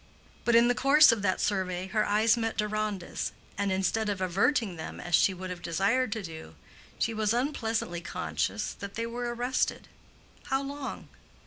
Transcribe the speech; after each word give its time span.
But 0.45 0.55
in 0.55 0.67
the 0.67 0.73
course 0.73 1.11
of 1.11 1.21
that 1.21 1.39
survey 1.39 1.85
her 1.85 2.03
eyes 2.03 2.35
met 2.35 2.57
Deronda's, 2.57 3.33
and 3.55 3.71
instead 3.71 4.09
of 4.09 4.19
averting 4.19 4.75
them 4.75 4.99
as 4.99 5.13
she 5.13 5.31
would 5.31 5.51
have 5.51 5.61
desired 5.61 6.11
to 6.13 6.23
do, 6.23 6.55
she 6.97 7.13
was 7.13 7.35
unpleasantly 7.35 8.01
conscious 8.01 8.73
that 8.73 8.95
they 8.95 9.05
were 9.05 9.31
arrested—how 9.35 10.63
long? 10.63 11.07